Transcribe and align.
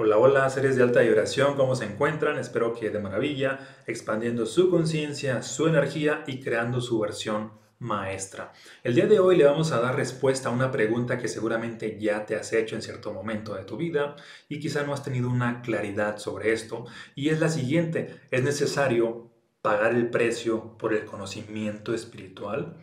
Hola, 0.00 0.16
hola, 0.16 0.48
seres 0.48 0.76
de 0.76 0.84
alta 0.84 1.00
vibración, 1.00 1.56
¿cómo 1.56 1.74
se 1.74 1.84
encuentran? 1.84 2.38
Espero 2.38 2.72
que 2.72 2.90
de 2.90 3.00
maravilla, 3.00 3.58
expandiendo 3.84 4.46
su 4.46 4.70
conciencia, 4.70 5.42
su 5.42 5.66
energía 5.66 6.22
y 6.24 6.38
creando 6.38 6.80
su 6.80 7.00
versión 7.00 7.50
maestra. 7.80 8.52
El 8.84 8.94
día 8.94 9.08
de 9.08 9.18
hoy 9.18 9.36
le 9.36 9.44
vamos 9.44 9.72
a 9.72 9.80
dar 9.80 9.96
respuesta 9.96 10.50
a 10.50 10.52
una 10.52 10.70
pregunta 10.70 11.18
que 11.18 11.26
seguramente 11.26 11.98
ya 11.98 12.24
te 12.26 12.36
has 12.36 12.52
hecho 12.52 12.76
en 12.76 12.82
cierto 12.82 13.12
momento 13.12 13.56
de 13.56 13.64
tu 13.64 13.76
vida 13.76 14.14
y 14.48 14.60
quizá 14.60 14.84
no 14.84 14.94
has 14.94 15.02
tenido 15.02 15.28
una 15.28 15.62
claridad 15.62 16.18
sobre 16.18 16.52
esto. 16.52 16.84
Y 17.16 17.30
es 17.30 17.40
la 17.40 17.48
siguiente, 17.48 18.20
¿es 18.30 18.44
necesario 18.44 19.32
pagar 19.62 19.96
el 19.96 20.10
precio 20.10 20.78
por 20.78 20.94
el 20.94 21.06
conocimiento 21.06 21.92
espiritual? 21.92 22.76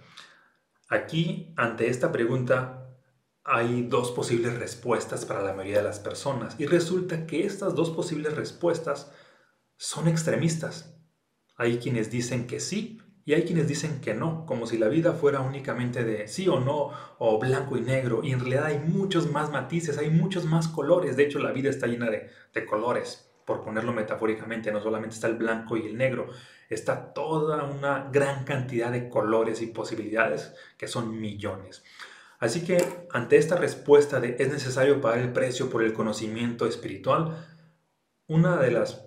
Aquí, 0.90 1.54
ante 1.56 1.88
esta 1.88 2.12
pregunta, 2.12 2.85
hay 3.46 3.84
dos 3.84 4.12
posibles 4.12 4.57
respuestas 4.57 5.23
para 5.23 5.43
la 5.43 5.54
mayoría 5.54 5.77
de 5.77 5.84
las 5.84 6.00
personas 6.00 6.55
y 6.59 6.66
resulta 6.66 7.27
que 7.27 7.45
estas 7.45 7.75
dos 7.75 7.91
posibles 7.91 8.36
respuestas 8.36 9.12
son 9.77 10.08
extremistas. 10.08 10.98
Hay 11.55 11.77
quienes 11.77 12.09
dicen 12.09 12.48
que 12.48 12.59
sí 12.59 13.00
y 13.23 13.34
hay 13.34 13.44
quienes 13.44 13.67
dicen 13.67 14.02
que 14.02 14.16
no, 14.16 14.48
como 14.48 14.66
si 14.66 14.80
la 14.80 14.88
vida 14.88 15.13
fuera 15.13 15.41
únicamente 15.41 16.03
de 16.03 16.27
sí 16.27 16.48
o 16.48 16.59
no, 16.59 16.91
o 17.20 17.39
blanco 17.39 17.77
y 17.77 17.81
negro, 17.81 18.22
y 18.23 18.31
en 18.31 18.39
realidad 18.39 18.66
hay 18.66 18.80
muchos 18.80 19.31
más 19.31 19.52
matices, 19.52 19.98
hay 19.98 20.12
muchos 20.12 20.45
más 20.45 20.67
colores, 20.67 21.16
de 21.16 21.23
hecho 21.23 21.39
la 21.39 21.52
vida 21.52 21.72
está 21.72 21.88
llena 21.88 22.09
de, 22.09 22.30
colores, 22.66 23.31
por 23.45 23.64
ponerlo 23.64 23.94
metafóricamente, 23.94 24.72
no 24.72 24.80
solamente 24.80 25.16
está 25.16 25.27
el 25.27 25.38
blanco 25.38 25.75
y 25.75 25.88
el 25.88 25.98
negro, 25.98 26.30
está 26.70 27.14
toda 27.14 27.64
una 27.64 28.09
gran 28.12 28.44
cantidad 28.44 28.91
de 28.91 29.09
colores 29.09 29.62
y 29.64 29.67
posibilidades 29.67 30.53
que 30.77 30.88
son 30.88 31.20
millones. 31.20 31.84
Así 32.45 32.63
que 32.63 32.77
ante 33.09 33.38
esta 33.38 33.55
respuesta 33.55 34.20
de 34.20 34.35
es 34.38 34.52
necesario 34.52 35.02
pagar 35.02 35.17
el 35.20 35.34
precio 35.34 35.70
por 35.72 35.84
el 35.84 35.94
conocimiento 35.94 36.67
espiritual, 36.67 37.44
una 38.27 38.58
de 38.58 38.70
las 38.70 39.03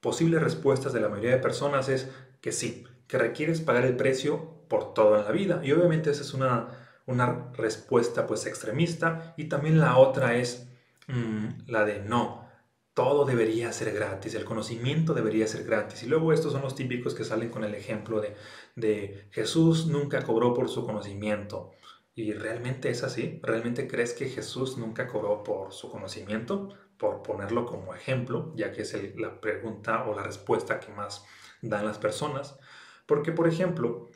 posibles 0.00 0.42
respuestas 0.42 0.92
de 0.92 1.00
la 1.00 1.08
mayoría 1.08 1.30
de 1.30 1.38
personas 1.38 1.88
es 1.88 2.10
que 2.42 2.52
sí, 2.52 2.84
que 3.06 3.16
requieres 3.16 3.62
pagar 3.62 3.86
el 3.86 3.96
precio 3.96 4.66
por 4.68 4.92
todo 4.92 5.16
en 5.16 5.24
la 5.24 5.32
vida. 5.32 5.62
Y 5.64 5.72
obviamente 5.72 6.10
esa 6.10 6.20
es 6.20 6.34
una, 6.34 6.68
una 7.06 7.50
respuesta 7.54 8.26
pues 8.26 8.44
extremista. 8.44 9.32
Y 9.38 9.44
también 9.44 9.78
la 9.78 9.96
otra 9.96 10.36
es 10.36 10.68
mm, 11.06 11.68
la 11.68 11.86
de 11.86 12.00
no, 12.00 12.46
todo 12.92 13.24
debería 13.24 13.72
ser 13.72 13.94
gratis, 13.94 14.34
el 14.34 14.44
conocimiento 14.44 15.14
debería 15.14 15.46
ser 15.46 15.64
gratis. 15.64 16.02
Y 16.02 16.08
luego 16.08 16.30
estos 16.34 16.52
son 16.52 16.60
los 16.60 16.74
típicos 16.74 17.14
que 17.14 17.24
salen 17.24 17.48
con 17.48 17.64
el 17.64 17.74
ejemplo 17.74 18.20
de, 18.20 18.36
de 18.76 19.28
Jesús 19.30 19.86
nunca 19.86 20.22
cobró 20.22 20.52
por 20.52 20.68
su 20.68 20.84
conocimiento. 20.84 21.72
¿Y 22.14 22.32
realmente 22.34 22.90
es 22.90 23.02
así? 23.02 23.40
¿Realmente 23.42 23.88
crees 23.88 24.12
que 24.12 24.28
Jesús 24.28 24.76
nunca 24.76 25.08
cobró 25.08 25.42
por 25.42 25.72
su 25.72 25.90
conocimiento? 25.90 26.68
Por 26.98 27.22
ponerlo 27.22 27.64
como 27.64 27.94
ejemplo, 27.94 28.52
ya 28.54 28.72
que 28.72 28.82
es 28.82 28.94
la 29.16 29.40
pregunta 29.40 30.04
o 30.04 30.14
la 30.14 30.22
respuesta 30.22 30.78
que 30.78 30.92
más 30.92 31.24
dan 31.62 31.86
las 31.86 31.98
personas. 31.98 32.58
Porque, 33.06 33.32
por 33.32 33.48
ejemplo, 33.48 34.10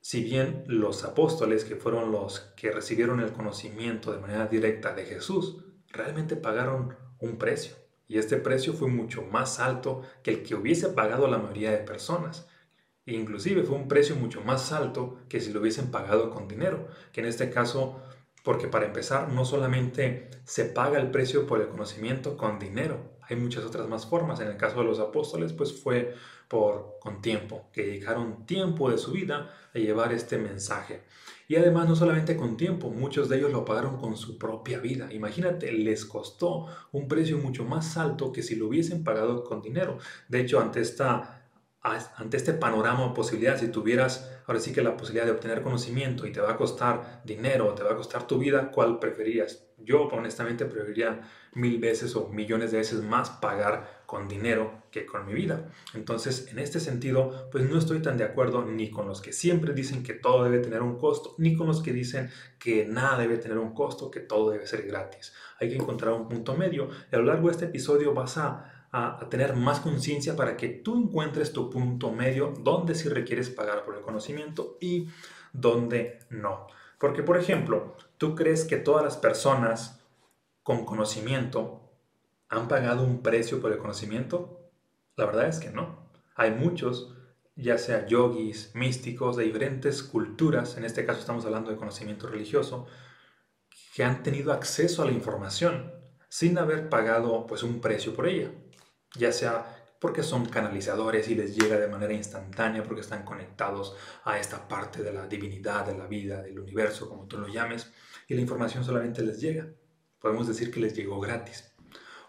si 0.00 0.22
bien 0.22 0.64
los 0.66 1.04
apóstoles, 1.04 1.64
que 1.64 1.76
fueron 1.76 2.12
los 2.12 2.40
que 2.56 2.70
recibieron 2.70 3.20
el 3.20 3.32
conocimiento 3.32 4.12
de 4.12 4.20
manera 4.20 4.46
directa 4.46 4.94
de 4.94 5.04
Jesús, 5.04 5.64
realmente 5.88 6.36
pagaron 6.36 6.96
un 7.18 7.36
precio. 7.36 7.74
Y 8.06 8.18
este 8.18 8.36
precio 8.36 8.72
fue 8.72 8.88
mucho 8.88 9.22
más 9.22 9.60
alto 9.60 10.02
que 10.22 10.30
el 10.30 10.42
que 10.42 10.54
hubiese 10.54 10.88
pagado 10.88 11.28
la 11.28 11.38
mayoría 11.38 11.72
de 11.72 11.78
personas. 11.78 12.48
Inclusive 13.06 13.64
fue 13.64 13.76
un 13.76 13.88
precio 13.88 14.16
mucho 14.16 14.42
más 14.42 14.72
alto 14.72 15.18
que 15.28 15.40
si 15.40 15.52
lo 15.52 15.60
hubiesen 15.60 15.90
pagado 15.90 16.30
con 16.30 16.48
dinero, 16.48 16.88
que 17.12 17.20
en 17.20 17.26
este 17.26 17.50
caso, 17.50 18.00
porque 18.44 18.68
para 18.68 18.86
empezar, 18.86 19.30
no 19.30 19.44
solamente 19.44 20.30
se 20.44 20.64
paga 20.66 21.00
el 21.00 21.10
precio 21.10 21.46
por 21.46 21.60
el 21.60 21.68
conocimiento 21.68 22.36
con 22.36 22.58
dinero, 22.58 23.18
hay 23.30 23.36
muchas 23.36 23.64
otras 23.64 23.88
más 23.88 24.06
formas. 24.06 24.40
En 24.40 24.48
el 24.48 24.56
caso 24.56 24.80
de 24.80 24.84
los 24.84 24.98
apóstoles, 24.98 25.52
pues 25.52 25.80
fue 25.80 26.14
por 26.48 26.98
con 27.00 27.22
tiempo, 27.22 27.70
que 27.72 27.86
dedicaron 27.86 28.44
tiempo 28.44 28.90
de 28.90 28.98
su 28.98 29.12
vida 29.12 29.54
a 29.72 29.78
llevar 29.78 30.12
este 30.12 30.36
mensaje. 30.36 31.04
Y 31.46 31.54
además 31.54 31.88
no 31.88 31.94
solamente 31.94 32.36
con 32.36 32.56
tiempo, 32.56 32.90
muchos 32.90 33.28
de 33.28 33.38
ellos 33.38 33.52
lo 33.52 33.64
pagaron 33.64 33.98
con 33.98 34.16
su 34.16 34.36
propia 34.36 34.80
vida. 34.80 35.12
Imagínate, 35.12 35.70
les 35.70 36.04
costó 36.04 36.66
un 36.90 37.06
precio 37.06 37.38
mucho 37.38 37.64
más 37.64 37.96
alto 37.96 38.32
que 38.32 38.42
si 38.42 38.56
lo 38.56 38.66
hubiesen 38.66 39.04
pagado 39.04 39.44
con 39.44 39.62
dinero. 39.62 39.98
De 40.28 40.40
hecho, 40.40 40.60
ante 40.60 40.80
esta 40.80 41.39
ante 41.82 42.36
este 42.36 42.52
panorama 42.52 43.06
o 43.06 43.14
posibilidad, 43.14 43.58
si 43.58 43.68
tuvieras 43.68 44.30
ahora 44.46 44.60
sí 44.60 44.72
que 44.72 44.82
la 44.82 44.96
posibilidad 44.96 45.24
de 45.24 45.32
obtener 45.32 45.62
conocimiento 45.62 46.26
y 46.26 46.32
te 46.32 46.40
va 46.40 46.50
a 46.50 46.56
costar 46.56 47.22
dinero, 47.24 47.72
te 47.74 47.82
va 47.82 47.92
a 47.92 47.96
costar 47.96 48.26
tu 48.26 48.38
vida, 48.38 48.70
¿cuál 48.70 48.98
preferirías? 48.98 49.64
Yo 49.78 50.02
honestamente 50.08 50.66
preferiría 50.66 51.22
mil 51.54 51.78
veces 51.78 52.14
o 52.16 52.28
millones 52.28 52.70
de 52.70 52.78
veces 52.78 53.02
más 53.02 53.30
pagar 53.30 54.02
con 54.04 54.28
dinero 54.28 54.82
que 54.90 55.06
con 55.06 55.24
mi 55.24 55.32
vida. 55.32 55.72
Entonces, 55.94 56.48
en 56.50 56.58
este 56.58 56.80
sentido, 56.80 57.48
pues 57.50 57.68
no 57.70 57.78
estoy 57.78 58.02
tan 58.02 58.18
de 58.18 58.24
acuerdo 58.24 58.62
ni 58.64 58.90
con 58.90 59.06
los 59.06 59.22
que 59.22 59.32
siempre 59.32 59.72
dicen 59.72 60.02
que 60.02 60.12
todo 60.12 60.44
debe 60.44 60.58
tener 60.58 60.82
un 60.82 60.98
costo, 60.98 61.34
ni 61.38 61.56
con 61.56 61.66
los 61.66 61.80
que 61.80 61.92
dicen 61.92 62.28
que 62.58 62.84
nada 62.84 63.18
debe 63.18 63.38
tener 63.38 63.56
un 63.56 63.72
costo, 63.72 64.10
que 64.10 64.20
todo 64.20 64.50
debe 64.50 64.66
ser 64.66 64.86
gratis. 64.86 65.32
Hay 65.58 65.70
que 65.70 65.76
encontrar 65.76 66.12
un 66.12 66.28
punto 66.28 66.54
medio. 66.56 66.88
Y 67.10 67.14
a 67.14 67.18
lo 67.18 67.24
largo 67.24 67.46
de 67.46 67.52
este 67.52 67.64
episodio 67.66 68.12
vas 68.12 68.36
a 68.36 68.79
a, 68.92 69.28
tener 69.28 69.54
más 69.54 69.80
conciencia 69.80 70.36
para 70.36 70.56
que 70.56 70.68
tú 70.68 70.96
encuentres 70.96 71.52
tu 71.52 71.70
punto 71.70 72.10
medio 72.10 72.54
donde 72.60 72.94
sí 72.94 73.08
requieres 73.08 73.50
pagar 73.50 73.84
por 73.84 73.96
el 73.96 74.02
conocimiento 74.02 74.76
y 74.80 75.08
donde 75.52 76.20
no. 76.30 76.66
Porque, 76.98 77.22
por 77.22 77.38
ejemplo, 77.38 77.96
¿tú 78.18 78.34
crees 78.34 78.64
que 78.64 78.76
todas 78.76 79.04
las 79.04 79.16
personas 79.16 80.00
con 80.62 80.84
conocimiento 80.84 81.80
han 82.48 82.68
pagado 82.68 83.04
un 83.04 83.22
precio 83.22 83.60
por 83.60 83.72
el 83.72 83.78
conocimiento? 83.78 84.70
La 85.16 85.26
verdad 85.26 85.48
es 85.48 85.60
que 85.60 85.70
no. 85.70 86.10
Hay 86.34 86.50
muchos, 86.50 87.14
ya 87.56 87.78
sea 87.78 88.06
yogis, 88.06 88.72
místicos 88.74 89.36
de 89.36 89.44
diferentes 89.44 90.02
culturas, 90.02 90.76
en 90.76 90.84
este 90.84 91.06
caso 91.06 91.20
estamos 91.20 91.44
hablando 91.44 91.70
de 91.70 91.76
conocimiento 91.76 92.26
religioso, 92.26 92.86
que 93.94 94.04
han 94.04 94.22
tenido 94.22 94.52
acceso 94.52 95.02
a 95.02 95.06
la 95.06 95.12
información 95.12 95.92
sin 96.28 96.58
haber 96.58 96.88
pagado 96.88 97.46
pues 97.46 97.62
un 97.62 97.80
precio 97.80 98.14
por 98.14 98.28
ella 98.28 98.50
ya 99.16 99.32
sea 99.32 99.76
porque 100.00 100.22
son 100.22 100.46
canalizadores 100.46 101.28
y 101.28 101.34
les 101.34 101.54
llega 101.54 101.76
de 101.76 101.86
manera 101.86 102.14
instantánea, 102.14 102.82
porque 102.82 103.02
están 103.02 103.22
conectados 103.22 103.94
a 104.24 104.38
esta 104.38 104.66
parte 104.66 105.02
de 105.02 105.12
la 105.12 105.26
divinidad, 105.26 105.84
de 105.84 105.96
la 105.96 106.06
vida, 106.06 106.42
del 106.42 106.58
universo, 106.58 107.08
como 107.08 107.26
tú 107.26 107.36
lo 107.38 107.48
llames, 107.48 107.92
y 108.26 108.34
la 108.34 108.40
información 108.40 108.82
solamente 108.82 109.22
les 109.22 109.40
llega. 109.40 109.68
Podemos 110.18 110.48
decir 110.48 110.70
que 110.70 110.80
les 110.80 110.94
llegó 110.94 111.20
gratis. 111.20 111.70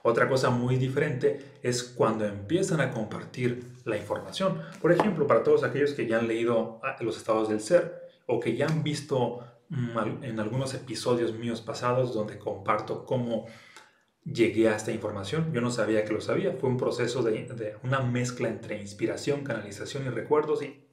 Otra 0.03 0.27
cosa 0.27 0.49
muy 0.49 0.77
diferente 0.77 1.59
es 1.61 1.83
cuando 1.83 2.25
empiezan 2.25 2.81
a 2.81 2.91
compartir 2.91 3.63
la 3.85 3.97
información. 3.97 4.61
Por 4.81 4.91
ejemplo, 4.91 5.27
para 5.27 5.43
todos 5.43 5.63
aquellos 5.63 5.93
que 5.93 6.07
ya 6.07 6.17
han 6.17 6.27
leído 6.27 6.79
ah, 6.83 6.97
los 7.01 7.17
estados 7.17 7.49
del 7.49 7.61
ser 7.61 8.09
o 8.25 8.39
que 8.39 8.55
ya 8.55 8.65
han 8.65 8.83
visto 8.83 9.45
mm, 9.69 10.23
en 10.23 10.39
algunos 10.39 10.73
episodios 10.73 11.33
míos 11.33 11.61
pasados 11.61 12.13
donde 12.13 12.39
comparto 12.39 13.05
cómo 13.05 13.45
llegué 14.23 14.69
a 14.69 14.75
esta 14.75 14.91
información. 14.91 15.51
Yo 15.53 15.61
no 15.61 15.71
sabía 15.71 16.05
que 16.05 16.13
lo 16.13 16.21
sabía. 16.21 16.53
Fue 16.59 16.69
un 16.69 16.77
proceso 16.77 17.23
de, 17.23 17.75
una 17.83 18.01
mezcla 18.01 18.47
entre 18.47 18.79
inspiración, 18.79 19.43
canalización 19.43 20.05
y 20.05 20.09
recuerdos 20.09 20.61
y 20.63 20.87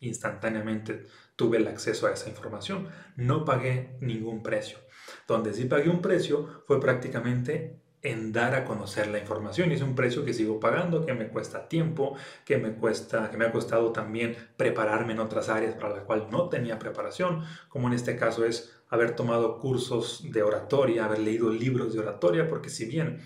instantáneamente 0.00 1.06
tuve 1.36 1.58
el 1.58 1.68
acceso 1.68 2.06
a 2.06 2.12
esa 2.12 2.28
información. 2.28 2.88
No 3.16 3.44
pagué 3.44 3.96
ningún 4.00 4.42
precio. 4.42 4.78
Donde 5.26 5.52
sí 5.52 5.64
pagué 5.64 5.90
un 5.90 6.02
precio 6.02 6.62
fue 6.66 6.80
prácticamente 6.80 7.80
en 8.04 8.32
dar 8.32 8.54
a 8.54 8.64
conocer 8.64 9.08
la 9.08 9.18
información. 9.18 9.70
Y 9.70 9.74
es 9.74 9.82
un 9.82 9.96
precio 9.96 10.24
que 10.24 10.34
sigo 10.34 10.60
pagando, 10.60 11.04
que 11.04 11.14
me 11.14 11.28
cuesta 11.28 11.68
tiempo, 11.68 12.16
que 12.44 12.58
me 12.58 12.74
cuesta, 12.74 13.30
que 13.30 13.36
me 13.36 13.46
ha 13.46 13.50
costado 13.50 13.90
también 13.92 14.36
prepararme 14.56 15.14
en 15.14 15.20
otras 15.20 15.48
áreas 15.48 15.74
para 15.74 15.96
las 15.96 16.04
cuales 16.04 16.30
no 16.30 16.48
tenía 16.48 16.78
preparación, 16.78 17.42
como 17.68 17.88
en 17.88 17.94
este 17.94 18.16
caso 18.16 18.44
es 18.44 18.72
haber 18.90 19.16
tomado 19.16 19.58
cursos 19.58 20.22
de 20.30 20.42
oratoria, 20.42 21.06
haber 21.06 21.20
leído 21.20 21.50
libros 21.50 21.94
de 21.94 22.00
oratoria, 22.00 22.46
porque 22.46 22.68
si 22.68 22.84
bien 22.84 23.20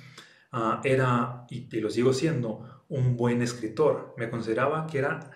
ah, 0.52 0.80
era, 0.84 1.44
y, 1.50 1.68
lo 1.80 1.90
sigo 1.90 2.12
siendo, 2.12 2.84
un 2.88 3.16
buen 3.16 3.42
escritor, 3.42 4.14
me 4.16 4.30
consideraba 4.30 4.86
que 4.86 4.98
era 4.98 5.30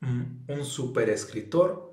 mm, 0.00 0.50
un 0.52 0.64
super 0.64 1.10
escritor, 1.10 1.92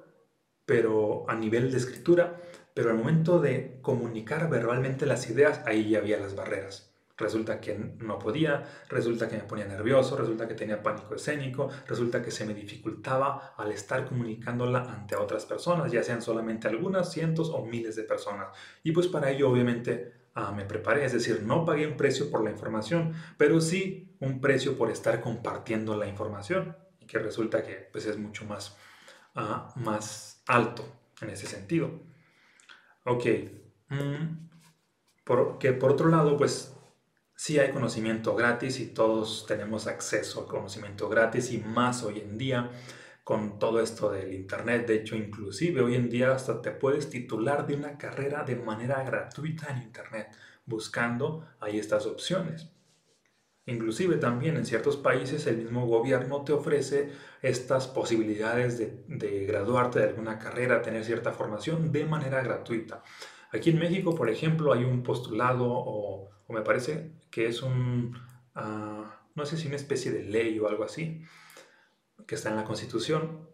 pero 0.66 1.26
a 1.28 1.36
nivel 1.36 1.72
de 1.72 1.78
escritura, 1.78 2.40
pero 2.76 2.92
al 2.92 2.98
momento 2.98 3.40
de 3.40 3.80
comunicar 3.82 4.50
verbalmente 4.50 5.06
las 5.06 5.30
ideas, 5.30 5.62
ahí 5.66 5.90
ya 5.90 6.00
había 6.00 6.20
las 6.20 6.36
barreras. 6.36 6.94
Resulta 7.18 7.62
que 7.62 7.74
no 8.00 8.20
podía, 8.20 8.66
resulta 8.90 9.30
que 9.30 9.38
me 9.38 9.44
ponía 9.44 9.66
nervioso, 9.66 10.18
resulta 10.18 10.46
que 10.46 10.56
tenía 10.56 10.84
pánico 10.84 11.16
escénico, 11.16 11.70
resulta 11.88 12.22
que 12.22 12.32
se 12.32 12.46
me 12.46 12.54
dificultaba 12.54 13.54
al 13.56 13.72
estar 13.72 14.06
comunicándola 14.06 14.82
ante 14.94 15.16
otras 15.16 15.46
personas, 15.46 15.90
ya 15.94 16.04
sean 16.04 16.22
solamente 16.22 16.68
algunas, 16.68 17.14
cientos 17.14 17.50
o 17.50 17.66
miles 17.66 17.96
de 17.96 18.04
personas. 18.04 18.50
Y 18.84 18.92
pues 18.92 19.08
para 19.08 19.32
ello 19.32 19.50
obviamente 19.50 20.12
ah, 20.34 20.52
me 20.52 20.66
preparé, 20.66 21.06
es 21.06 21.14
decir, 21.14 21.44
no 21.44 21.64
pagué 21.64 21.88
un 21.88 21.96
precio 21.96 22.30
por 22.30 22.44
la 22.44 22.52
información, 22.52 23.14
pero 23.38 23.62
sí 23.62 24.18
un 24.20 24.42
precio 24.42 24.78
por 24.78 24.92
estar 24.92 25.22
compartiendo 25.22 25.96
la 25.96 26.08
información, 26.08 26.76
y 27.00 27.06
que 27.06 27.20
resulta 27.20 27.64
que 27.64 27.88
pues 27.94 28.06
es 28.06 28.18
mucho 28.18 28.44
más, 28.44 28.76
ah, 29.36 29.72
más 29.78 30.44
alto 30.46 30.86
en 31.22 31.30
ese 31.30 31.48
sentido. 31.48 31.92
Ok, 33.08 33.26
mm, 33.90 34.48
por, 35.24 35.60
otro 35.92 36.10
lado, 36.10 36.38
pues 36.38 36.76
sí 37.36 37.60
hay 37.60 37.72
conocimiento 37.72 38.36
gratis 38.36 38.80
y 38.80 38.88
todos 38.88 39.46
tenemos 39.48 39.86
acceso 39.86 40.42
al 40.42 40.48
conocimiento 40.48 41.08
gratis 41.08 41.52
y 41.52 41.60
más 41.60 42.02
hoy 42.04 42.20
en 42.20 42.38
día 42.38 42.72
con 43.24 43.60
todo 43.60 43.80
esto 43.80 44.12
del 44.12 44.34
Internet. 44.34 44.88
De 44.88 44.96
hecho, 44.96 45.16
inclusive 45.16 45.82
hoy 45.82 45.94
en 45.96 46.10
día 46.10 46.34
hasta 46.34 46.62
te 46.64 46.72
puedes 46.72 47.10
titular 47.10 47.68
de 47.68 47.76
una 47.76 47.98
carrera 47.98 48.44
de 48.44 48.56
manera 48.56 49.04
gratuita 49.04 49.68
en 49.70 49.84
Internet, 49.84 50.36
buscando 50.66 51.48
ahí 51.60 51.78
estas 51.78 52.08
opciones. 52.08 52.75
Inclusive 53.68 54.18
también 54.18 54.58
en 54.58 54.66
ciertos 54.66 54.96
países 54.96 55.48
el 55.48 55.58
mismo 55.58 55.88
gobierno 55.88 56.44
te 56.44 56.54
ofrece 56.54 57.12
estas 57.42 57.88
posibilidades 57.88 58.78
de, 58.78 59.46
graduarte 59.46 60.00
de 60.00 60.10
alguna 60.10 60.38
carrera, 60.38 60.84
tener 60.84 61.04
cierta 61.04 61.32
formación 61.32 61.92
de 61.92 62.06
manera 62.06 62.44
gratuita. 62.44 63.04
Aquí 63.52 63.72
en 63.72 63.80
México, 63.80 64.14
por 64.14 64.30
ejemplo, 64.30 64.72
hay 64.72 64.84
un 64.84 65.02
postulado 65.02 65.66
o, 65.68 66.30
me 66.50 66.62
parece 66.62 67.12
que 67.32 67.48
es 67.48 67.64
un, 67.64 68.16
ah, 68.54 69.20
no 69.34 69.46
sé 69.48 69.58
si 69.58 69.68
una 69.68 69.78
especie 69.78 70.12
de 70.12 70.24
ley 70.24 70.60
o 70.60 70.68
algo 70.68 70.84
así, 70.84 71.24
que 72.28 72.36
está 72.36 72.50
en 72.50 72.58
la 72.58 72.66
Constitución 72.66 73.50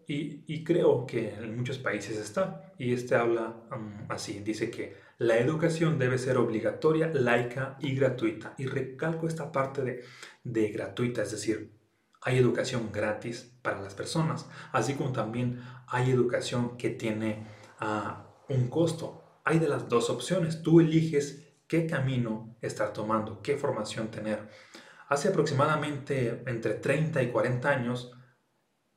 y, 0.46 0.64
creo 0.64 1.06
que 1.06 1.34
en 1.34 1.56
muchos 1.56 1.78
países 1.78 2.18
está. 2.18 2.72
Y 2.78 2.92
este 2.92 3.14
habla 3.14 3.56
um, 3.70 3.92
así, 4.08 4.40
dice 4.40 4.70
que 4.70 4.96
la 5.18 5.38
educación 5.38 5.98
debe 5.98 6.18
ser 6.18 6.36
obligatoria, 6.36 7.10
laica 7.12 7.76
y 7.80 7.94
gratuita. 7.94 8.54
Y 8.58 8.66
recalco 8.66 9.26
esta 9.26 9.52
parte 9.52 9.82
de, 9.82 10.04
de 10.44 10.68
gratuita, 10.70 11.22
es 11.22 11.30
decir, 11.30 11.72
hay 12.22 12.38
educación 12.38 12.90
gratis 12.92 13.52
para 13.62 13.80
las 13.80 13.94
personas, 13.94 14.48
así 14.72 14.94
como 14.94 15.12
también 15.12 15.60
hay 15.88 16.10
educación 16.10 16.76
que 16.76 16.90
tiene 16.90 17.46
ah, 17.80 18.26
un 18.48 18.68
costo. 18.68 19.40
Hay 19.44 19.58
de 19.58 19.68
las 19.68 19.88
dos 19.88 20.08
opciones, 20.08 20.62
tú 20.62 20.80
eliges 20.80 21.42
qué 21.66 21.86
camino 21.86 22.56
estar 22.60 22.92
tomando, 22.92 23.42
qué 23.42 23.56
formación 23.56 24.08
tener. 24.08 24.48
Hace 25.08 25.28
aproximadamente 25.28 26.42
entre 26.46 26.74
30 26.74 27.22
y 27.22 27.30
40 27.30 27.68
años, 27.68 28.12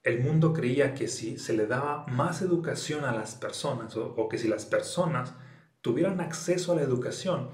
el 0.05 0.21
mundo 0.21 0.53
creía 0.53 0.93
que 0.93 1.07
si 1.07 1.37
se 1.37 1.53
le 1.53 1.65
daba 1.65 2.05
más 2.07 2.41
educación 2.43 3.05
a 3.05 3.11
las 3.11 3.35
personas 3.35 3.97
o 3.97 4.29
que 4.29 4.37
si 4.37 4.47
las 4.47 4.65
personas 4.65 5.33
tuvieran 5.81 6.21
acceso 6.21 6.71
a 6.71 6.75
la 6.75 6.83
educación, 6.83 7.49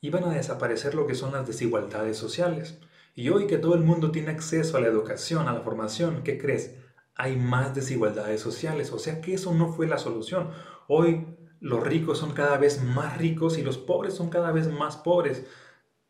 iban 0.00 0.22
a 0.24 0.32
desaparecer 0.32 0.94
lo 0.94 1.08
que 1.08 1.16
son 1.16 1.32
las 1.32 1.46
desigualdades 1.46 2.16
sociales. 2.16 2.78
Y 3.16 3.30
hoy 3.30 3.48
que 3.48 3.58
todo 3.58 3.74
el 3.74 3.82
mundo 3.82 4.12
tiene 4.12 4.30
acceso 4.30 4.76
a 4.76 4.80
la 4.80 4.86
educación, 4.86 5.48
a 5.48 5.52
la 5.52 5.62
formación, 5.62 6.22
¿qué 6.22 6.38
crees? 6.38 6.76
Hay 7.16 7.36
más 7.36 7.74
desigualdades 7.74 8.40
sociales. 8.40 8.92
O 8.92 9.00
sea 9.00 9.20
que 9.20 9.34
eso 9.34 9.52
no 9.52 9.72
fue 9.72 9.88
la 9.88 9.98
solución. 9.98 10.50
Hoy 10.86 11.36
los 11.58 11.82
ricos 11.82 12.18
son 12.18 12.32
cada 12.32 12.58
vez 12.58 12.80
más 12.80 13.18
ricos 13.18 13.58
y 13.58 13.62
los 13.62 13.76
pobres 13.76 14.14
son 14.14 14.30
cada 14.30 14.52
vez 14.52 14.68
más 14.70 14.96
pobres. 14.96 15.46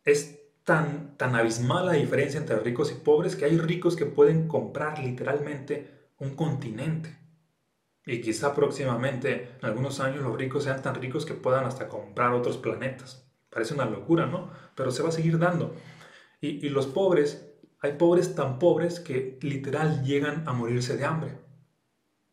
Es 0.05 0.38
tan, 0.69 1.17
tan 1.17 1.35
abismal 1.35 1.87
la 1.87 1.93
diferencia 1.95 2.39
entre 2.39 2.61
ricos 2.61 2.93
y 2.93 3.03
pobres 3.03 3.37
que 3.37 3.47
hay 3.47 3.57
ricos 3.57 3.97
que 3.97 4.05
pueden 4.05 4.49
comprar 4.49 4.99
literalmente 4.99 6.11
un 6.19 6.37
continente. 6.37 7.17
Y 8.05 8.21
quizá 8.21 8.55
próximamente, 8.55 9.57
en 9.59 9.65
algunos 9.65 9.99
años, 10.01 10.23
los 10.23 10.37
ricos 10.37 10.65
sean 10.65 10.83
tan 10.83 10.95
ricos 10.97 11.25
que 11.25 11.33
puedan 11.33 11.65
hasta 11.65 11.89
comprar 11.89 12.35
otros 12.35 12.59
planetas. 12.59 13.27
Parece 13.49 13.73
una 13.73 13.87
locura, 13.87 14.27
¿no? 14.27 14.51
Pero 14.75 14.91
se 14.91 15.03
va 15.03 15.09
a 15.09 15.13
seguir 15.13 15.39
dando. 15.39 15.75
Y, 16.43 16.69
los 16.69 16.87
pobres, 16.87 17.51
hay 17.81 17.93
pobres 17.93 18.35
tan 18.35 18.59
pobres 18.59 19.01
que 19.01 19.39
literal 19.41 20.05
llegan 20.05 20.47
a 20.47 20.53
morirse 20.53 20.99
de 20.99 21.05
hambre. 21.07 21.39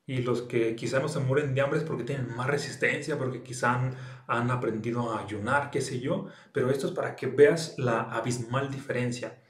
Y 0.07 0.19
los 0.19 0.43
que 0.43 0.75
quizá 0.75 0.99
no 0.99 1.09
se 1.09 1.19
mueren 1.19 1.55
de 1.55 1.61
hambre 1.61 1.79
es 1.79 1.85
porque 1.85 2.03
tienen 2.03 2.35
más 2.35 2.47
resistencia, 2.47 3.17
porque 3.17 3.41
quizá 3.41 3.91
han, 4.27 4.51
aprendido 4.51 5.11
a 5.11 5.23
ayunar, 5.23 5.71
qué 5.71 5.81
sé 5.81 5.99
yo. 5.99 6.27
Pero 6.51 6.69
esto 6.69 6.87
es 6.87 6.93
para 6.93 7.15
que 7.15 7.27
veas 7.27 7.75
la 7.77 8.01
abismal 8.01 8.71
diferencia 8.71 9.41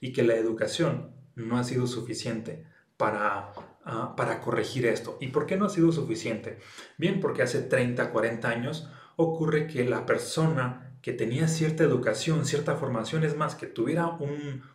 y 0.00 0.12
que 0.12 0.22
la 0.22 0.34
educación 0.34 1.12
no 1.34 1.58
ha 1.58 1.64
sido 1.64 1.86
suficiente 1.86 2.64
para 2.96 3.52
Ah, 3.86 4.14
para 4.16 4.40
corregir 4.40 4.86
esto. 4.86 5.18
¿Y 5.20 5.28
por 5.28 5.44
qué 5.44 5.56
no 5.58 5.66
ha 5.66 5.68
sido 5.68 5.92
suficiente? 5.92 6.58
Bien, 6.96 7.20
porque 7.20 7.42
hace 7.42 7.60
30, 7.60 8.10
40 8.10 8.48
años 8.48 8.88
ocurre 9.16 9.66
que 9.66 9.84
la 9.84 10.06
persona 10.06 10.96
que 11.02 11.12
tenía 11.12 11.48
cierta 11.48 11.84
educación, 11.84 12.46
cierta 12.46 12.76
formación, 12.76 13.24
es 13.24 13.36
más, 13.36 13.54
que 13.54 13.66
tuviera 13.66 14.16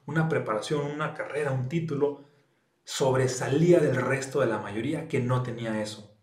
una 0.06 0.30
preparación, 0.30 0.86
una 0.86 1.16
carrera, 1.16 1.52
un 1.52 1.70
título, 1.70 2.29
sobresalía 2.90 3.80
del 3.80 3.96
resto 3.98 4.40
de 4.40 4.48
la 4.48 4.58
mayoría 4.58 5.08
que 5.08 5.20
no 5.20 5.44
tenía 5.44 5.80
eso. 5.80 6.18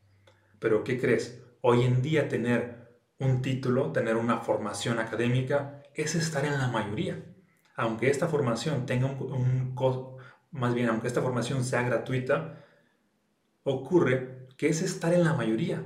Pero 0.58 0.82
¿qué 0.82 0.98
crees? 0.98 1.40
Hoy 1.60 1.84
en 1.84 2.02
día 2.02 2.28
tener 2.28 2.98
un 3.20 3.40
título, 3.40 3.92
tener 3.92 4.16
una 4.16 4.38
formación 4.38 4.98
académica, 4.98 5.80
es 5.94 6.16
estar 6.16 6.44
en 6.44 6.58
la 6.58 6.66
mayoría. 6.66 7.24
Aunque 7.76 8.10
esta 8.10 8.26
formación 8.26 8.84
tenga 8.84 9.06
un, 9.06 9.32
un 9.32 9.74
más 10.50 10.74
bien, 10.74 10.88
aunque 10.88 11.06
esta 11.06 11.22
formación 11.22 11.62
sea 11.62 11.82
gratuita, 11.82 12.64
ocurre 13.62 14.48
que 14.56 14.68
es 14.68 14.82
estar 14.82 15.14
en 15.14 15.22
la 15.22 15.34
mayoría, 15.34 15.84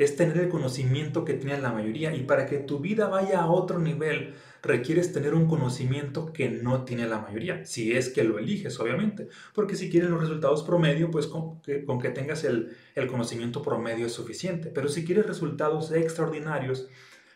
es 0.00 0.16
tener 0.16 0.38
el 0.38 0.48
conocimiento 0.48 1.26
que 1.26 1.34
tiene 1.34 1.60
la 1.60 1.74
mayoría 1.74 2.14
y 2.14 2.22
para 2.22 2.46
que 2.46 2.56
tu 2.56 2.78
vida 2.78 3.08
vaya 3.08 3.40
a 3.40 3.50
otro 3.50 3.78
nivel 3.78 4.32
requieres 4.62 5.12
tener 5.12 5.34
un 5.34 5.46
conocimiento 5.46 6.32
que 6.32 6.48
no 6.48 6.84
tiene 6.84 7.06
la 7.06 7.18
mayoría, 7.18 7.66
si 7.66 7.94
es 7.94 8.08
que 8.08 8.24
lo 8.24 8.38
eliges 8.38 8.80
obviamente, 8.80 9.28
porque 9.54 9.76
si 9.76 9.90
quieres 9.90 10.08
los 10.08 10.22
resultados 10.22 10.62
promedio, 10.62 11.10
pues 11.10 11.26
con 11.26 11.60
que, 11.60 12.10
tengas 12.14 12.44
el, 12.44 12.74
el 12.94 13.06
conocimiento 13.08 13.60
promedio 13.60 14.06
es 14.06 14.12
suficiente, 14.12 14.70
pero 14.74 14.88
si 14.88 15.04
quieres 15.04 15.26
resultados 15.26 15.92
extraordinarios, 15.92 16.88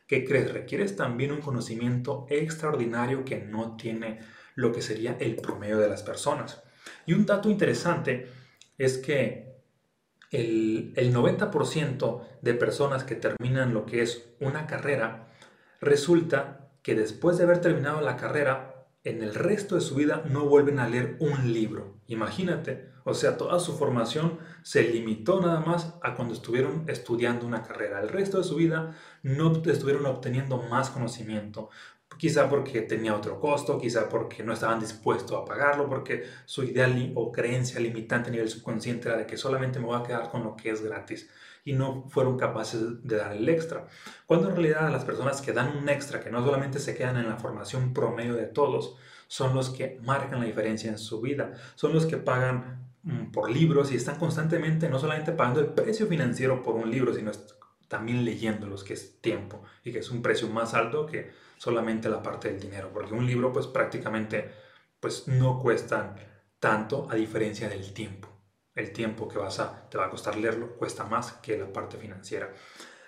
¿qué 0.06 0.24
crees? 0.24 0.50
Requieres 0.50 0.96
también 0.96 1.32
un 1.32 1.42
conocimiento 1.42 2.26
extraordinario 2.30 3.26
que 3.26 3.40
no 3.40 3.76
tiene 3.76 4.20
lo 4.54 4.72
que 4.72 4.80
sería 4.80 5.18
el 5.20 5.36
promedio 5.36 5.78
de 5.78 5.90
las 5.90 6.02
personas. 6.02 6.62
Y 7.04 7.12
un 7.12 7.26
dato 7.26 7.50
interesante 7.50 8.26
es 8.78 8.96
que 8.96 9.53
el, 10.34 11.14
90% 11.14 12.22
de 12.42 12.54
personas 12.54 13.04
que 13.04 13.14
terminan 13.14 13.72
lo 13.72 13.86
que 13.86 14.02
es 14.02 14.30
una 14.40 14.66
carrera, 14.66 15.28
resulta 15.80 16.70
que 16.82 16.94
después 16.94 17.38
de 17.38 17.44
haber 17.44 17.60
terminado 17.60 18.00
la 18.00 18.16
carrera, 18.16 18.86
en 19.04 19.22
el 19.22 19.34
resto 19.34 19.74
de 19.74 19.82
su 19.82 19.96
vida 19.96 20.22
no 20.30 20.46
vuelven 20.46 20.78
a 20.78 20.88
leer 20.88 21.16
un 21.20 21.52
libro. 21.52 22.00
Imagínate, 22.06 22.88
o 23.04 23.12
sea, 23.12 23.36
toda 23.36 23.60
su 23.60 23.76
formación 23.76 24.38
se 24.62 24.82
limitó 24.82 25.40
nada 25.40 25.60
más 25.60 25.94
a 26.02 26.14
cuando 26.14 26.32
estuvieron 26.32 26.84
estudiando 26.88 27.46
una 27.46 27.62
carrera. 27.62 28.00
El 28.00 28.08
resto 28.08 28.38
de 28.38 28.44
su 28.44 28.56
vida 28.56 28.96
no 29.22 29.62
estuvieron 29.66 30.06
obteniendo 30.06 30.62
más 30.62 30.88
conocimiento, 30.88 31.68
Quizá 32.18 32.48
porque 32.48 32.82
tenía 32.82 33.14
otro 33.14 33.40
costo, 33.40 33.78
quizá 33.78 34.08
porque 34.08 34.42
no 34.42 34.52
estaban 34.52 34.78
dispuestos 34.78 35.36
a 35.36 35.44
pagarlo, 35.44 35.88
porque 35.88 36.24
su 36.44 36.62
idea 36.62 36.88
o 37.14 37.32
creencia 37.32 37.80
limitante 37.80 38.28
a 38.28 38.32
nivel 38.32 38.48
subconsciente 38.48 39.08
era 39.08 39.18
de 39.18 39.26
que 39.26 39.36
solamente 39.36 39.80
me 39.80 39.86
voy 39.86 39.98
a 39.98 40.04
quedar 40.04 40.30
con 40.30 40.44
lo 40.44 40.54
que 40.54 40.70
es 40.70 40.82
gratis 40.82 41.28
y 41.64 41.72
no 41.72 42.04
fueron 42.08 42.38
capaces 42.38 43.02
de 43.02 43.16
dar 43.16 43.32
el 43.32 43.48
extra. 43.48 43.88
Cuando 44.26 44.48
en 44.48 44.56
realidad 44.56 44.90
las 44.92 45.04
personas 45.04 45.40
que 45.40 45.52
dan 45.52 45.76
un 45.76 45.88
extra, 45.88 46.20
que 46.20 46.30
no 46.30 46.44
solamente 46.44 46.78
se 46.78 46.94
quedan 46.94 47.16
en 47.16 47.28
la 47.28 47.36
formación 47.36 47.92
promedio 47.92 48.34
de 48.34 48.46
todos, 48.46 48.96
son 49.26 49.54
los 49.54 49.70
que 49.70 49.98
marcan 50.02 50.40
la 50.40 50.46
diferencia 50.46 50.90
en 50.90 50.98
su 50.98 51.20
vida, 51.20 51.54
son 51.74 51.94
los 51.94 52.06
que 52.06 52.18
pagan 52.18 52.86
mm, 53.02 53.32
por 53.32 53.50
libros 53.50 53.90
y 53.92 53.96
están 53.96 54.18
constantemente 54.18 54.88
no 54.88 54.98
solamente 54.98 55.32
pagando 55.32 55.60
el 55.60 55.68
precio 55.68 56.06
financiero 56.06 56.62
por 56.62 56.74
un 56.74 56.90
libro, 56.90 57.14
sino 57.14 57.32
también 57.88 58.24
leyéndolos, 58.24 58.84
que 58.84 58.94
es 58.94 59.20
tiempo 59.20 59.62
y 59.84 59.92
que 59.92 60.00
es 60.00 60.10
un 60.10 60.20
precio 60.20 60.48
más 60.48 60.74
alto 60.74 61.06
que 61.06 61.30
solamente 61.56 62.08
la 62.08 62.22
parte 62.22 62.50
del 62.50 62.60
dinero, 62.60 62.90
porque 62.92 63.14
un 63.14 63.26
libro 63.26 63.52
pues 63.52 63.66
prácticamente 63.66 64.50
pues 65.00 65.28
no 65.28 65.60
cuesta 65.60 66.14
tanto 66.58 67.06
a 67.10 67.14
diferencia 67.14 67.68
del 67.68 67.92
tiempo. 67.92 68.28
El 68.74 68.92
tiempo 68.92 69.28
que 69.28 69.38
vas 69.38 69.60
a, 69.60 69.88
te 69.88 69.98
va 69.98 70.06
a 70.06 70.10
costar 70.10 70.36
leerlo 70.36 70.76
cuesta 70.76 71.04
más 71.04 71.32
que 71.32 71.58
la 71.58 71.72
parte 71.72 71.96
financiera. 71.98 72.52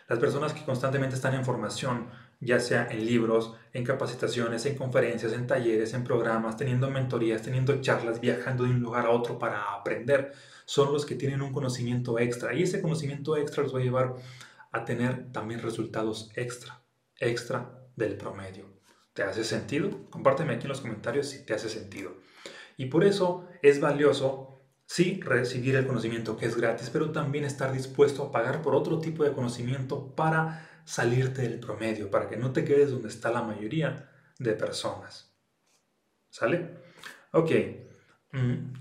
Las 0.09 0.19
personas 0.19 0.53
que 0.53 0.65
constantemente 0.65 1.17
están 1.17 1.35
en 1.35 1.45
formación, 1.45 2.11
ya 2.39 2.61
sea 2.61 2.87
en 2.91 3.05
libros, 3.05 3.55
en 3.73 3.83
capacitaciones, 3.83 4.67
en 4.67 4.77
conferencias, 4.77 5.33
en 5.33 5.47
talleres, 5.47 5.95
en 5.95 6.05
programas, 6.05 6.57
teniendo 6.57 6.91
mentorías, 6.91 7.43
teniendo 7.43 7.81
charlas, 7.81 8.21
viajando 8.21 8.65
de 8.65 8.71
un 8.71 8.81
lugar 8.81 9.07
a 9.07 9.11
otro 9.11 9.39
para 9.39 9.73
aprender, 9.73 10.33
son 10.67 10.93
los 10.93 11.07
que 11.07 11.15
tienen 11.15 11.43
un 11.43 11.53
conocimiento 11.53 12.19
extra 12.19 12.55
y 12.55 12.63
ese 12.63 12.83
conocimiento 12.83 13.37
extra 13.37 13.63
los 13.63 13.75
va 13.75 13.81
a 13.81 13.83
llevar 13.83 14.15
a 14.71 14.85
tener 14.85 15.33
también 15.33 15.63
resultados 15.63 16.31
extra, 16.35 16.83
extra 17.19 17.86
del 17.97 18.17
promedio. 18.17 18.67
¿Te 19.13 19.23
hace 19.23 19.45
sentido? 19.45 20.09
Compárteme 20.11 20.55
aquí 20.55 20.65
en 20.65 20.69
los 20.69 20.83
comentarios 20.83 21.29
si 21.29 21.45
te 21.45 21.55
hace 21.55 21.69
sentido. 21.69 22.15
Y 22.77 22.87
por 22.87 23.03
eso 23.05 23.49
es 23.63 23.81
valioso, 23.81 24.61
sí, 24.85 25.21
recibir 25.23 25.75
el 25.77 25.87
conocimiento 25.87 26.37
que 26.37 26.47
es 26.47 26.57
gratis, 26.57 26.91
pero 26.91 27.11
también 27.11 27.45
estar 27.45 27.73
dispuesto 27.73 28.25
a 28.25 28.31
pagar 28.31 28.63
por 28.63 28.75
otro 28.75 28.99
tipo 28.99 29.25
de 29.25 29.33
conocimiento 29.33 30.15
para 30.15 30.69
salirte 30.85 31.43
del 31.43 31.59
promedio, 31.59 32.11
para 32.11 32.29
que 32.29 32.37
no 32.37 32.53
te 32.53 32.65
quedes 32.65 32.91
donde 32.91 33.09
está 33.09 33.31
la 33.31 33.43
mayoría 33.43 34.11
de 34.39 34.53
personas. 34.53 35.35
¿Sale? 36.29 36.77
Ok. 37.33 37.51
Mm, 38.33 38.75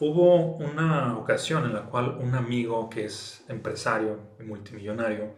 hubo 0.00 0.56
una 0.56 1.16
ocasión 1.16 1.64
en 1.64 1.74
la 1.74 1.84
cual 1.84 2.18
un 2.20 2.34
amigo 2.34 2.90
que 2.90 3.04
es 3.04 3.44
empresario 3.48 4.34
y 4.40 4.42
multimillonario, 4.42 5.36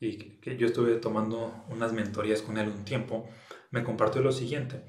y 0.00 0.38
que 0.40 0.56
yo 0.56 0.66
estuve 0.66 0.96
tomando 0.96 1.64
unas 1.68 1.92
mentorías 1.92 2.42
con 2.42 2.58
él 2.58 2.68
un 2.68 2.84
tiempo, 2.84 3.28
me 3.70 3.84
compartió 3.84 4.22
lo 4.22 4.32
siguiente. 4.32 4.84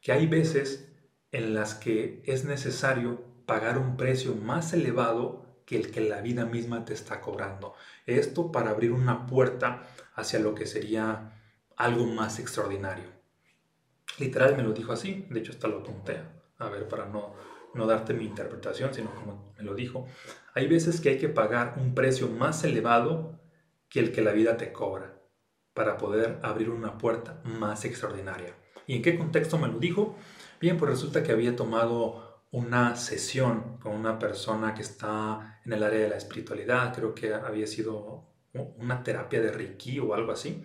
que 0.00 0.12
hay 0.12 0.26
veces 0.28 0.92
en 1.32 1.54
las 1.54 1.74
que 1.74 2.22
es 2.26 2.44
necesario 2.44 3.24
pagar 3.44 3.78
un 3.78 3.96
precio 3.96 4.34
más 4.36 4.72
elevado 4.72 5.46
que 5.66 5.76
el 5.76 5.90
que 5.90 6.00
la 6.00 6.20
vida 6.20 6.44
misma 6.44 6.84
te 6.84 6.94
está 6.94 7.20
cobrando. 7.20 7.74
Esto 8.06 8.52
para 8.52 8.70
abrir 8.70 8.92
una 8.92 9.26
puerta 9.26 9.82
hacia 10.14 10.38
lo 10.38 10.54
que 10.54 10.66
sería 10.66 11.32
algo 11.76 12.06
más 12.06 12.38
extraordinario. 12.38 13.10
Literal 14.18 14.56
me 14.56 14.62
lo 14.62 14.72
dijo 14.72 14.92
así, 14.92 15.26
de 15.28 15.40
hecho 15.40 15.52
hasta 15.52 15.68
lo 15.68 15.80
apunté, 15.80 16.20
a 16.58 16.68
ver, 16.68 16.88
para 16.88 17.06
no, 17.06 17.34
no 17.74 17.86
darte 17.86 18.14
mi 18.14 18.24
interpretación, 18.24 18.94
sino 18.94 19.14
como 19.14 19.52
me 19.58 19.64
lo 19.64 19.74
dijo. 19.74 20.06
Hay 20.54 20.68
veces 20.68 21.00
que 21.00 21.10
hay 21.10 21.18
que 21.18 21.28
pagar 21.28 21.74
un 21.78 21.94
precio 21.94 22.28
más 22.28 22.62
elevado 22.64 23.38
que 23.88 24.00
el 24.00 24.12
que 24.12 24.22
la 24.22 24.32
vida 24.32 24.56
te 24.56 24.72
cobra 24.72 25.16
para 25.74 25.98
poder 25.98 26.38
abrir 26.42 26.70
una 26.70 26.96
puerta 26.96 27.40
más 27.44 27.84
extraordinaria. 27.84 28.54
¿Y 28.86 28.96
en 28.96 29.02
qué 29.02 29.18
contexto 29.18 29.58
me 29.58 29.68
lo 29.68 29.78
dijo? 29.78 30.16
Bien, 30.60 30.78
pues 30.78 30.90
resulta 30.90 31.22
que 31.22 31.32
había 31.32 31.54
tomado 31.54 32.42
una 32.50 32.96
sesión 32.96 33.78
con 33.78 33.94
una 33.94 34.18
persona 34.18 34.74
que 34.74 34.82
está 34.82 35.60
en 35.64 35.72
el 35.72 35.82
área 35.82 36.00
de 36.00 36.08
la 36.08 36.16
espiritualidad, 36.16 36.94
creo 36.94 37.14
que 37.14 37.34
había 37.34 37.66
sido 37.66 38.24
una 38.78 39.02
terapia 39.02 39.40
de 39.40 39.52
Reiki 39.52 39.98
o 39.98 40.14
algo 40.14 40.32
así. 40.32 40.64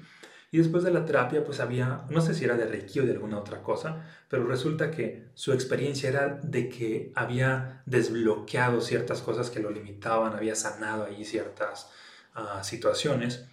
Y 0.54 0.58
después 0.58 0.84
de 0.84 0.92
la 0.92 1.06
terapia, 1.06 1.44
pues 1.46 1.60
había, 1.60 2.06
no 2.10 2.22
sé 2.22 2.34
si 2.34 2.44
era 2.44 2.56
de 2.56 2.66
Reiki 2.66 3.00
o 3.00 3.06
de 3.06 3.14
alguna 3.14 3.40
otra 3.40 3.62
cosa, 3.64 4.06
pero 4.30 4.46
resulta 4.46 4.92
que 4.92 5.30
su 5.34 5.54
experiencia 5.54 6.10
era 6.10 6.40
de 6.44 6.70
que 6.70 7.12
había 7.16 7.84
desbloqueado 7.86 8.82
ciertas 8.82 9.22
cosas 9.22 9.50
que 9.50 9.62
lo 9.62 9.72
limitaban, 9.72 10.34
había 10.34 10.56
sanado 10.56 11.06
ahí 11.06 11.24
ciertas 11.24 11.90
uh, 12.36 12.64
situaciones. 12.64 13.46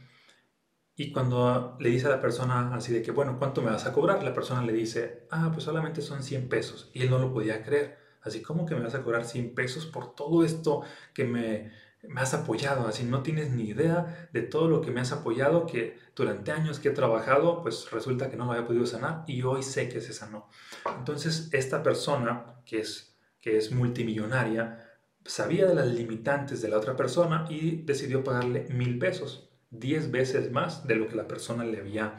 Y 0.96 1.12
cuando 1.12 1.76
le 1.78 1.90
dice 1.90 2.06
a 2.06 2.10
la 2.10 2.20
persona 2.20 2.74
así 2.74 2.92
de 2.92 3.02
que, 3.02 3.12
bueno, 3.12 3.38
¿cuánto 3.38 3.62
me 3.62 3.70
vas 3.70 3.86
a 3.86 3.92
cobrar? 3.92 4.22
La 4.24 4.34
persona 4.34 4.62
le 4.62 4.72
dice, 4.72 5.26
ah, 5.30 5.50
pues 5.52 5.64
solamente 5.64 6.02
son 6.02 6.22
100 6.22 6.48
pesos. 6.48 6.90
Y 6.92 7.02
él 7.02 7.10
no 7.10 7.18
lo 7.18 7.32
podía 7.32 7.62
creer. 7.62 7.98
Así 8.22 8.42
como 8.42 8.66
que 8.66 8.74
me 8.74 8.82
vas 8.82 8.94
a 8.94 9.02
cobrar 9.02 9.24
100 9.24 9.54
pesos 9.54 9.86
por 9.86 10.14
todo 10.14 10.44
esto 10.44 10.82
que 11.14 11.24
me, 11.24 11.70
me 12.02 12.20
has 12.20 12.32
apoyado, 12.34 12.86
así 12.86 13.04
no 13.04 13.22
tienes 13.22 13.50
ni 13.50 13.64
idea 13.64 14.28
de 14.32 14.42
todo 14.42 14.68
lo 14.68 14.80
que 14.80 14.90
me 14.90 15.00
has 15.00 15.12
apoyado, 15.12 15.66
que 15.66 15.98
durante 16.14 16.52
años 16.52 16.78
que 16.78 16.88
he 16.88 16.92
trabajado, 16.92 17.62
pues 17.62 17.90
resulta 17.90 18.30
que 18.30 18.36
no 18.36 18.44
lo 18.44 18.52
había 18.52 18.66
podido 18.66 18.86
sanar 18.86 19.24
y 19.26 19.42
hoy 19.42 19.62
sé 19.62 19.88
que 19.88 20.00
se 20.00 20.12
sanó. 20.12 20.48
Entonces, 20.96 21.48
esta 21.52 21.82
persona 21.82 22.60
que 22.64 22.80
es, 22.80 23.16
que 23.40 23.56
es 23.56 23.72
multimillonaria, 23.72 24.87
sabía 25.28 25.66
de 25.66 25.74
las 25.74 25.86
limitantes 25.86 26.62
de 26.62 26.68
la 26.68 26.78
otra 26.78 26.96
persona 26.96 27.46
y 27.48 27.82
decidió 27.82 28.24
pagarle 28.24 28.66
mil 28.70 28.98
pesos, 28.98 29.50
diez 29.70 30.10
veces 30.10 30.50
más 30.50 30.86
de 30.86 30.96
lo 30.96 31.06
que 31.06 31.16
la 31.16 31.28
persona 31.28 31.64
le 31.64 31.78
había 31.78 32.14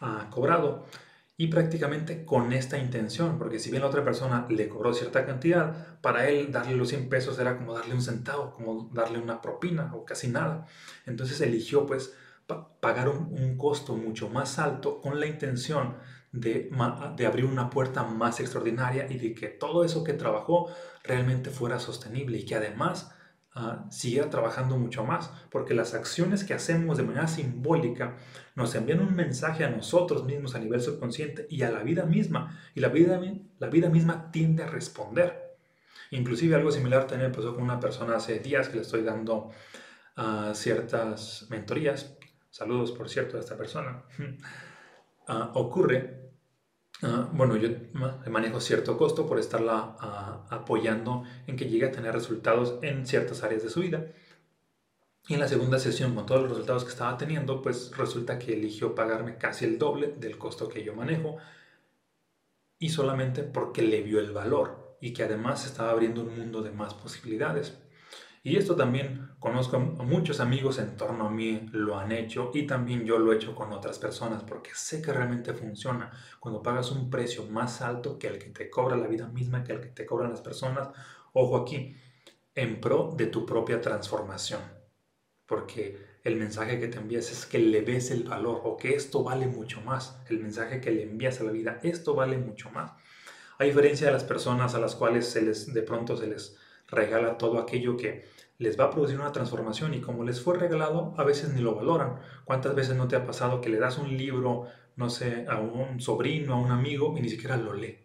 ah, 0.00 0.28
cobrado 0.30 0.86
y 1.36 1.48
prácticamente 1.48 2.24
con 2.24 2.52
esta 2.52 2.78
intención, 2.78 3.38
porque 3.38 3.58
si 3.58 3.70
bien 3.70 3.82
la 3.82 3.88
otra 3.88 4.04
persona 4.04 4.46
le 4.48 4.68
cobró 4.68 4.94
cierta 4.94 5.26
cantidad, 5.26 6.00
para 6.00 6.28
él 6.28 6.52
darle 6.52 6.76
los 6.76 6.88
100 6.88 7.08
pesos 7.08 7.38
era 7.38 7.56
como 7.56 7.74
darle 7.74 7.94
un 7.94 8.02
centavo, 8.02 8.54
como 8.54 8.88
darle 8.92 9.18
una 9.18 9.42
propina 9.42 9.92
o 9.94 10.04
casi 10.04 10.28
nada. 10.28 10.66
Entonces 11.06 11.40
eligió 11.40 11.86
pues 11.86 12.14
pagar 12.80 13.08
un, 13.08 13.56
costo 13.56 13.96
mucho 13.96 14.28
más 14.28 14.58
alto 14.58 15.00
con 15.00 15.18
la 15.18 15.26
intención 15.26 15.96
de, 16.34 16.68
de 17.16 17.26
abrir 17.26 17.44
una 17.44 17.70
puerta 17.70 18.02
más 18.02 18.40
extraordinaria 18.40 19.06
y 19.08 19.18
de 19.18 19.34
que 19.34 19.46
todo 19.46 19.84
eso 19.84 20.02
que 20.02 20.14
trabajó 20.14 20.68
realmente 21.04 21.50
fuera 21.50 21.78
sostenible 21.78 22.38
y 22.38 22.44
que 22.44 22.56
además 22.56 23.14
uh, 23.54 23.88
siga 23.88 24.28
trabajando 24.30 24.76
mucho 24.76 25.04
más, 25.04 25.30
porque 25.48 25.74
las 25.74 25.94
acciones 25.94 26.42
que 26.42 26.52
hacemos 26.52 26.96
de 26.96 27.04
manera 27.04 27.28
simbólica 27.28 28.16
nos 28.56 28.74
envían 28.74 29.00
un 29.00 29.14
mensaje 29.14 29.64
a 29.64 29.70
nosotros 29.70 30.24
mismos 30.24 30.56
a 30.56 30.58
nivel 30.58 30.80
subconsciente 30.80 31.46
y 31.48 31.62
a 31.62 31.70
la 31.70 31.84
vida 31.84 32.04
misma, 32.04 32.60
y 32.74 32.80
la 32.80 32.88
vida, 32.88 33.20
la 33.60 33.68
vida 33.68 33.88
misma 33.88 34.32
tiende 34.32 34.64
a 34.64 34.66
responder. 34.66 35.56
Inclusive 36.10 36.56
algo 36.56 36.72
similar 36.72 37.06
también 37.06 37.30
pasó 37.30 37.54
con 37.54 37.62
una 37.62 37.78
persona 37.78 38.16
hace 38.16 38.40
días 38.40 38.68
que 38.68 38.76
le 38.76 38.82
estoy 38.82 39.02
dando 39.02 39.50
uh, 40.16 40.52
ciertas 40.52 41.46
mentorías. 41.48 42.16
Saludos, 42.50 42.90
por 42.90 43.08
cierto, 43.08 43.36
a 43.36 43.40
esta 43.40 43.56
persona. 43.56 44.02
Uh, 45.28 45.32
ocurre 45.54 46.23
Ah, 47.06 47.28
bueno, 47.32 47.56
yo 47.56 47.68
manejo 48.30 48.60
cierto 48.60 48.96
costo 48.96 49.26
por 49.26 49.38
estarla 49.38 49.94
ah, 50.00 50.46
apoyando 50.48 51.24
en 51.46 51.56
que 51.56 51.68
llegue 51.68 51.84
a 51.86 51.92
tener 51.92 52.14
resultados 52.14 52.78
en 52.80 53.06
ciertas 53.06 53.42
áreas 53.42 53.62
de 53.62 53.68
su 53.68 53.80
vida. 53.80 54.06
Y 55.28 55.34
en 55.34 55.40
la 55.40 55.48
segunda 55.48 55.78
sesión, 55.78 56.14
con 56.14 56.24
todos 56.24 56.42
los 56.42 56.50
resultados 56.50 56.84
que 56.84 56.90
estaba 56.90 57.18
teniendo, 57.18 57.60
pues 57.60 57.94
resulta 57.96 58.38
que 58.38 58.54
eligió 58.54 58.94
pagarme 58.94 59.36
casi 59.36 59.66
el 59.66 59.78
doble 59.78 60.14
del 60.18 60.38
costo 60.38 60.68
que 60.68 60.82
yo 60.82 60.94
manejo. 60.94 61.36
Y 62.78 62.88
solamente 62.88 63.42
porque 63.42 63.82
le 63.82 64.02
vio 64.02 64.18
el 64.18 64.32
valor 64.32 64.96
y 65.00 65.12
que 65.12 65.24
además 65.24 65.66
estaba 65.66 65.90
abriendo 65.90 66.22
un 66.22 66.38
mundo 66.38 66.62
de 66.62 66.70
más 66.70 66.94
posibilidades. 66.94 67.78
Y 68.46 68.58
esto 68.58 68.76
también 68.76 69.30
conozco 69.38 69.76
a 69.76 69.78
muchos 69.78 70.38
amigos 70.38 70.78
en 70.78 70.98
torno 70.98 71.28
a 71.28 71.30
mí 71.30 71.66
lo 71.72 71.98
han 71.98 72.12
hecho 72.12 72.50
y 72.52 72.66
también 72.66 73.06
yo 73.06 73.18
lo 73.18 73.32
he 73.32 73.36
hecho 73.36 73.54
con 73.54 73.72
otras 73.72 73.98
personas 73.98 74.42
porque 74.42 74.70
sé 74.74 75.00
que 75.00 75.14
realmente 75.14 75.54
funciona. 75.54 76.12
Cuando 76.40 76.62
pagas 76.62 76.90
un 76.90 77.08
precio 77.08 77.46
más 77.46 77.80
alto 77.80 78.18
que 78.18 78.26
el 78.26 78.38
que 78.38 78.50
te 78.50 78.68
cobra 78.68 78.96
la 78.96 79.06
vida 79.06 79.26
misma, 79.28 79.64
que 79.64 79.72
el 79.72 79.80
que 79.80 79.88
te 79.88 80.04
cobran 80.04 80.30
las 80.30 80.42
personas, 80.42 80.90
ojo 81.32 81.56
aquí, 81.56 81.96
en 82.54 82.82
pro 82.82 83.14
de 83.16 83.28
tu 83.28 83.46
propia 83.46 83.80
transformación. 83.80 84.60
Porque 85.46 86.18
el 86.22 86.36
mensaje 86.36 86.78
que 86.78 86.88
te 86.88 86.98
envías 86.98 87.32
es 87.32 87.46
que 87.46 87.58
le 87.58 87.80
ves 87.80 88.10
el 88.10 88.24
valor 88.24 88.60
o 88.64 88.76
que 88.76 88.94
esto 88.94 89.24
vale 89.24 89.46
mucho 89.46 89.80
más. 89.80 90.20
El 90.28 90.40
mensaje 90.40 90.82
que 90.82 90.90
le 90.90 91.04
envías 91.04 91.40
a 91.40 91.44
la 91.44 91.50
vida, 91.50 91.80
esto 91.82 92.14
vale 92.14 92.36
mucho 92.36 92.68
más. 92.68 92.92
A 93.58 93.64
diferencia 93.64 94.08
de 94.08 94.12
las 94.12 94.24
personas 94.24 94.74
a 94.74 94.80
las 94.80 94.96
cuales 94.96 95.30
se 95.30 95.40
les, 95.40 95.72
de 95.72 95.82
pronto 95.82 96.14
se 96.18 96.26
les 96.26 96.58
regala 96.94 97.38
todo 97.38 97.58
aquello 97.58 97.96
que 97.96 98.24
les 98.58 98.78
va 98.78 98.84
a 98.84 98.90
producir 98.90 99.18
una 99.18 99.32
transformación 99.32 99.94
y 99.94 100.00
como 100.00 100.24
les 100.24 100.40
fue 100.40 100.56
regalado, 100.56 101.14
a 101.16 101.24
veces 101.24 101.52
ni 101.52 101.60
lo 101.60 101.74
valoran. 101.74 102.20
¿Cuántas 102.44 102.74
veces 102.74 102.96
no 102.96 103.08
te 103.08 103.16
ha 103.16 103.26
pasado 103.26 103.60
que 103.60 103.68
le 103.68 103.78
das 103.78 103.98
un 103.98 104.16
libro, 104.16 104.66
no 104.96 105.10
sé, 105.10 105.46
a 105.48 105.58
un 105.58 106.00
sobrino, 106.00 106.54
a 106.54 106.58
un 106.58 106.70
amigo 106.70 107.14
y 107.18 107.20
ni 107.20 107.28
siquiera 107.28 107.56
lo 107.56 107.74
lee? 107.74 107.98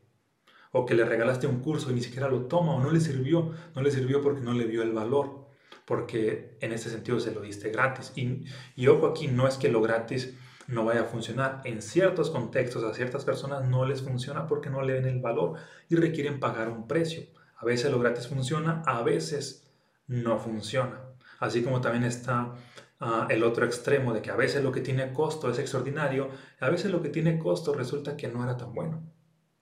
O 0.71 0.85
que 0.85 0.95
le 0.95 1.05
regalaste 1.05 1.47
un 1.47 1.59
curso 1.59 1.91
y 1.91 1.93
ni 1.93 2.01
siquiera 2.01 2.29
lo 2.29 2.45
toma 2.45 2.75
o 2.75 2.81
no 2.81 2.91
le 2.91 2.99
sirvió, 2.99 3.51
no 3.75 3.81
le 3.81 3.91
sirvió 3.91 4.21
porque 4.21 4.41
no 4.41 4.53
le 4.53 4.65
vio 4.65 4.83
el 4.83 4.91
valor, 4.91 5.47
porque 5.85 6.57
en 6.61 6.71
ese 6.73 6.89
sentido 6.89 7.19
se 7.19 7.31
lo 7.31 7.41
diste 7.41 7.69
gratis. 7.71 8.11
Y, 8.15 8.45
y 8.75 8.87
ojo 8.87 9.07
aquí, 9.07 9.27
no 9.27 9.47
es 9.47 9.57
que 9.57 9.69
lo 9.69 9.81
gratis 9.81 10.35
no 10.67 10.85
vaya 10.85 11.01
a 11.01 11.05
funcionar. 11.05 11.61
En 11.63 11.81
ciertos 11.81 12.29
contextos 12.29 12.83
a 12.83 12.93
ciertas 12.93 13.25
personas 13.25 13.67
no 13.67 13.85
les 13.85 14.01
funciona 14.01 14.47
porque 14.47 14.69
no 14.69 14.81
le 14.81 14.93
ven 14.93 15.05
el 15.05 15.19
valor 15.19 15.55
y 15.89 15.95
requieren 15.95 16.39
pagar 16.39 16.69
un 16.69 16.87
precio. 16.87 17.23
A 17.59 17.65
veces 17.65 17.91
lo 17.91 17.99
gratis 17.99 18.27
funciona, 18.27 18.81
a 18.85 19.01
veces 19.03 19.69
no 20.07 20.39
funciona. 20.39 21.01
Así 21.39 21.61
como 21.61 21.81
también 21.81 22.05
está 22.05 22.55
ah, 23.01 23.27
el 23.29 23.43
otro 23.43 23.65
extremo 23.65 24.13
de 24.13 24.21
que 24.21 24.31
a 24.31 24.37
veces 24.37 24.63
lo 24.63 24.71
que 24.71 24.79
tiene 24.79 25.11
costo 25.11 25.49
es 25.51 25.59
extraordinario, 25.59 26.29
a 26.61 26.69
veces 26.69 26.89
lo 26.91 27.01
que 27.01 27.09
tiene 27.09 27.37
costo 27.37 27.73
resulta 27.73 28.15
que 28.15 28.29
no 28.29 28.43
era 28.43 28.55
tan 28.55 28.73
bueno. 28.73 29.03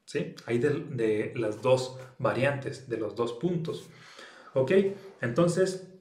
¿Sí? 0.05 0.35
Hay 0.45 0.59
de, 0.59 0.69
de 0.91 1.33
las 1.35 1.61
dos 1.61 1.99
variantes, 2.19 2.87
de 2.87 2.97
los 2.97 3.15
dos 3.15 3.33
puntos. 3.33 3.89
¿Ok? 4.53 4.71
Entonces, 5.21 5.91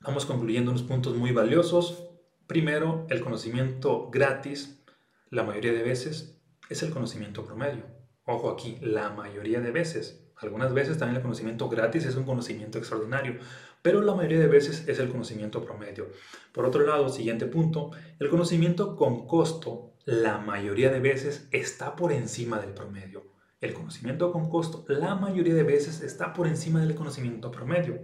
vamos 0.00 0.26
concluyendo 0.26 0.72
unos 0.72 0.82
puntos 0.82 1.16
muy 1.16 1.32
valiosos. 1.32 2.08
Primero, 2.46 3.06
el 3.08 3.20
conocimiento 3.20 4.10
gratis, 4.10 4.84
la 5.30 5.44
mayoría 5.44 5.72
de 5.72 5.82
veces, 5.82 6.40
es 6.68 6.82
el 6.82 6.90
conocimiento 6.90 7.44
promedio. 7.44 7.84
Ojo 8.26 8.50
aquí, 8.50 8.78
la 8.80 9.10
mayoría 9.10 9.60
de 9.60 9.70
veces. 9.70 10.25
Algunas 10.38 10.74
veces 10.74 10.98
también 10.98 11.16
el 11.16 11.22
conocimiento 11.22 11.68
gratis 11.68 12.04
es 12.04 12.16
un 12.16 12.24
conocimiento 12.24 12.78
extraordinario, 12.78 13.38
pero 13.80 14.02
la 14.02 14.14
mayoría 14.14 14.38
de 14.38 14.48
veces 14.48 14.86
es 14.86 14.98
el 14.98 15.08
conocimiento 15.08 15.64
promedio. 15.64 16.10
Por 16.52 16.66
otro 16.66 16.84
lado, 16.84 17.08
siguiente 17.08 17.46
punto, 17.46 17.92
el 18.18 18.28
conocimiento 18.28 18.96
con 18.96 19.26
costo 19.26 19.94
la 20.04 20.38
mayoría 20.38 20.90
de 20.90 21.00
veces 21.00 21.48
está 21.50 21.96
por 21.96 22.12
encima 22.12 22.60
del 22.60 22.74
promedio. 22.74 23.24
El 23.60 23.72
conocimiento 23.72 24.30
con 24.30 24.50
costo 24.50 24.84
la 24.88 25.14
mayoría 25.14 25.54
de 25.54 25.62
veces 25.62 26.02
está 26.02 26.32
por 26.32 26.46
encima 26.46 26.80
del 26.80 26.94
conocimiento 26.94 27.50
promedio. 27.50 27.98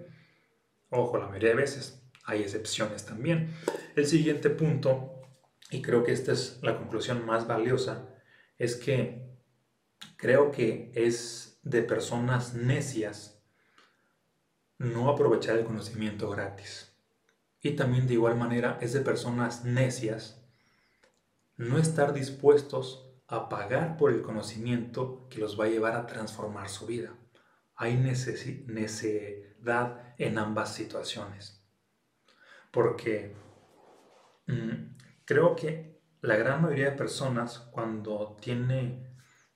Ojo, 0.88 1.18
la 1.18 1.26
mayoría 1.26 1.50
de 1.50 1.56
veces. 1.56 2.02
Hay 2.24 2.40
excepciones 2.40 3.04
también. 3.04 3.54
El 3.94 4.06
siguiente 4.06 4.48
punto, 4.48 5.20
y 5.70 5.82
creo 5.82 6.04
que 6.04 6.12
esta 6.12 6.32
es 6.32 6.60
la 6.62 6.76
conclusión 6.76 7.26
más 7.26 7.46
valiosa, 7.46 8.08
es 8.58 8.76
que 8.76 9.28
creo 10.16 10.50
que 10.50 10.92
es 10.94 11.51
de 11.62 11.82
personas 11.82 12.54
necias 12.54 13.42
no 14.78 15.08
aprovechar 15.08 15.56
el 15.56 15.64
conocimiento 15.64 16.28
gratis. 16.30 16.92
Y 17.60 17.72
también 17.72 18.06
de 18.06 18.14
igual 18.14 18.36
manera 18.36 18.78
es 18.80 18.92
de 18.92 19.00
personas 19.00 19.64
necias 19.64 20.42
no 21.56 21.78
estar 21.78 22.12
dispuestos 22.12 23.08
a 23.28 23.48
pagar 23.48 23.96
por 23.96 24.12
el 24.12 24.22
conocimiento 24.22 25.28
que 25.30 25.38
los 25.38 25.58
va 25.58 25.66
a 25.66 25.68
llevar 25.68 25.94
a 25.94 26.06
transformar 26.06 26.68
su 26.68 26.86
vida. 26.86 27.14
Hay 27.76 27.96
necesidad 27.96 28.64
en 30.18 30.38
ambas 30.38 30.74
situaciones. 30.74 31.62
Porque 32.72 33.36
mm, 34.46 34.96
creo 35.24 35.54
que 35.54 36.00
la 36.20 36.36
gran 36.36 36.62
mayoría 36.62 36.90
de 36.90 36.96
personas 36.96 37.58
cuando 37.58 38.36
tiene 38.40 39.11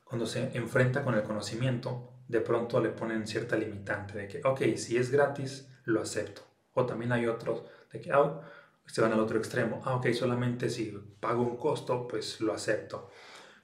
cuando 0.06 0.24
se 0.24 0.56
enfrenta 0.56 1.02
con 1.02 1.14
el 1.14 1.24
conocimiento, 1.24 2.12
de 2.28 2.40
pronto 2.40 2.80
le 2.80 2.90
ponen 2.90 3.26
cierta 3.26 3.56
limitante 3.56 4.16
de 4.16 4.28
que, 4.28 4.40
ok, 4.44 4.76
si 4.76 4.96
es 4.96 5.10
gratis, 5.10 5.68
lo 5.84 6.00
acepto. 6.00 6.42
O 6.74 6.86
también 6.86 7.10
hay 7.10 7.26
otros 7.26 7.64
de 7.92 8.00
que 8.00 8.12
ah, 8.12 8.40
se 8.86 9.00
van 9.00 9.12
al 9.12 9.20
otro 9.20 9.38
extremo. 9.38 9.82
Ah, 9.84 9.96
ok, 9.96 10.12
solamente 10.12 10.70
si 10.70 10.96
pago 11.18 11.42
un 11.42 11.56
costo, 11.56 12.06
pues 12.06 12.40
lo 12.40 12.52
acepto. 12.52 13.10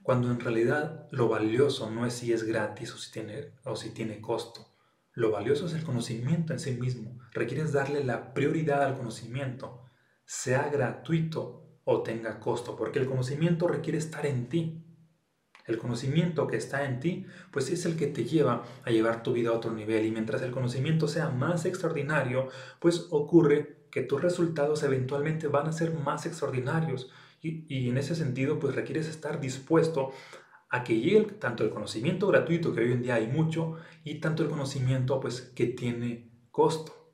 Cuando 0.02 0.32
en 0.32 0.40
realidad 0.40 1.06
lo 1.12 1.28
valioso 1.28 1.88
no 1.90 2.06
es 2.06 2.14
si 2.14 2.32
es 2.32 2.42
gratis 2.42 2.92
o 2.92 2.99
si 2.99 3.12
tiene, 3.12 3.52
o 3.64 3.76
si 3.76 3.90
tiene 3.90 4.20
costo. 4.20 4.68
Lo 5.12 5.30
valioso 5.30 5.66
es 5.66 5.75
el 5.75 5.84
conocimiento 5.84 6.52
en 6.52 6.58
sí 6.58 6.72
mismo. 6.72 7.20
Requieres 7.32 7.72
darle 7.72 8.02
la 8.02 8.34
prioridad 8.34 8.82
al 8.82 8.96
conocimiento, 8.96 9.84
sea 10.25 10.68
gratuito 10.70 11.78
o 11.84 12.02
tenga 12.02 12.40
costo, 12.40 12.75
porque 12.75 12.99
el 12.99 13.06
conocimiento 13.06 13.68
requiere 13.68 13.99
estar 13.99 14.26
en 14.26 14.49
ti. 14.49 14.82
El 15.66 15.78
conocimiento 15.78 16.47
que 16.47 16.57
está 16.57 16.85
en 16.85 17.00
ti, 17.00 17.26
pues 17.50 17.71
es 17.71 17.85
el 17.87 17.97
que 17.97 18.09
te 18.09 18.25
lleva 18.25 18.64
a 18.85 18.90
llevar 18.90 19.23
tu 19.23 19.33
vida 19.33 19.50
a 19.50 19.54
otro 19.54 19.73
nivel. 19.73 20.04
Y 20.07 20.11
mientras 20.11 20.42
el 20.42 20.50
conocimiento 20.50 21.09
sea 21.09 21.31
más 21.31 21.64
extraordinario, 21.64 22.49
pues 22.81 23.07
ocurre 23.11 23.83
que 23.90 24.02
tus 24.02 24.21
resultados 24.21 24.83
eventualmente 24.83 25.47
van 25.49 25.69
a 25.69 25.73
ser 25.73 25.92
más 25.92 26.26
extraordinarios. 26.26 27.11
Y, 27.40 27.88
en 27.88 27.99
ese 27.99 28.14
sentido, 28.14 28.59
pues 28.59 28.75
requieres 28.75 29.09
estar 29.09 29.40
dispuesto 29.40 30.12
a 30.71 30.85
que 30.85 31.00
llegue 31.00 31.25
tanto 31.33 31.64
el 31.64 31.71
conocimiento 31.71 32.28
gratuito, 32.28 32.73
que 32.73 32.81
hoy 32.81 32.92
en 32.92 33.02
día 33.02 33.16
hay 33.16 33.26
mucho, 33.26 33.76
y 34.04 34.21
tanto 34.21 34.42
el 34.45 34.49
conocimiento, 34.49 35.21
pues, 35.21 35.40
que 35.40 35.66
tiene 35.66 36.31
costo, 36.50 37.12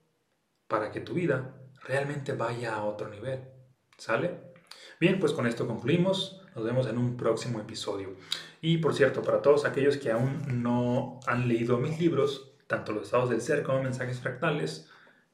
para 0.69 0.93
que 0.93 1.01
tu 1.01 1.15
vida 1.15 1.59
realmente 1.83 2.33
vaya 2.33 2.75
a 2.75 2.85
otro 2.85 3.09
nivel. 3.09 3.41
¿Sale? 3.97 4.48
Bien, 5.01 5.21
pues 5.21 5.33
con 5.33 5.47
esto 5.47 5.67
concluimos. 5.67 6.43
Nos 6.57 6.65
vemos 6.65 6.89
en 6.89 6.99
un 6.99 7.17
próximo 7.17 7.61
episodio. 7.61 8.17
Y 8.61 8.79
por 8.79 8.95
cierto, 8.95 9.23
para 9.23 9.43
todos 9.43 9.65
aquellos 9.65 9.97
que 9.97 10.11
aún 10.11 10.63
no 10.63 11.21
han 11.27 11.47
leído 11.47 11.79
mis 11.79 12.01
libros, 12.01 12.51
tanto 12.67 12.93
los 12.93 13.05
estados 13.05 13.31
del 13.31 13.41
ser 13.41 13.63
como 13.63 13.83
mensajes 13.83 14.19
fractales, 14.19 14.89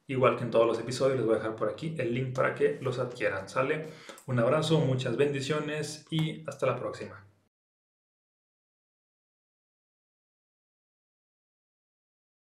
igual 0.07 0.37
que 0.37 0.45
en 0.45 0.51
todos 0.51 0.67
los 0.67 0.79
episodios, 0.79 1.17
les 1.17 1.27
voy 1.27 1.37
a 1.37 1.39
dejar 1.39 1.57
por 1.57 1.71
aquí 1.71 1.95
el 1.99 2.13
link 2.13 2.35
para 2.35 2.55
que 2.55 2.79
los 2.83 2.99
adquieran. 2.99 3.49
¿Sale? 3.49 3.89
Un 4.27 4.39
abrazo, 4.39 4.81
muchas 4.81 5.17
bendiciones 5.17 6.07
y 6.11 6.45
hasta 6.47 6.67
la 6.67 6.77
próxima. 6.77 7.24